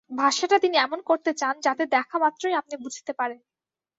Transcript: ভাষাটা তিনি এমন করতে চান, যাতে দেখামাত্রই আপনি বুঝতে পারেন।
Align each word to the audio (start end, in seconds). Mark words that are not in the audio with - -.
ভাষাটা 0.11 0.57
তিনি 0.59 0.77
এমন 0.77 0.99
করতে 1.05 1.31
চান, 1.33 1.55
যাতে 1.61 1.83
দেখামাত্রই 1.87 2.53
আপনি 2.53 2.75
বুঝতে 2.77 3.11
পারেন। 3.13 3.39